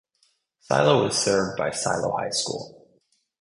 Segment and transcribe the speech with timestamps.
[0.61, 2.87] Silo is served by Silo High School.